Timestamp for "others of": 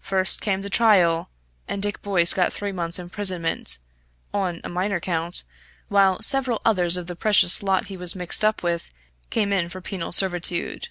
6.64-7.06